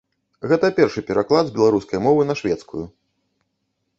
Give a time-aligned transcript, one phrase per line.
[0.51, 2.85] Гэта першы пераклад з беларускай мовы на шведскую.